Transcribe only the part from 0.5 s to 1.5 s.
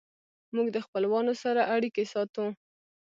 موږ د خپلوانو